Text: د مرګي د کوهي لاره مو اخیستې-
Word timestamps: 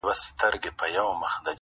د 0.03 0.03
مرګي 0.39 0.69
د 0.73 0.77
کوهي 0.79 0.93
لاره 0.95 1.13
مو 1.19 1.25
اخیستې- 1.29 1.47